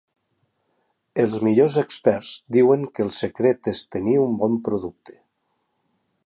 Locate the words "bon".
4.41-4.57